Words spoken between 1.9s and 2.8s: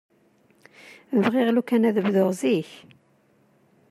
bduɣ zik.